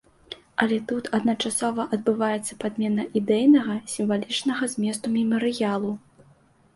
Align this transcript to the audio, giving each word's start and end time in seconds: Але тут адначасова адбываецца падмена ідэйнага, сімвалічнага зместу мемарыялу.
Але 0.63 0.77
тут 0.91 1.09
адначасова 1.17 1.83
адбываецца 1.97 2.57
падмена 2.63 3.05
ідэйнага, 3.21 3.75
сімвалічнага 3.93 4.63
зместу 4.73 5.05
мемарыялу. 5.19 5.93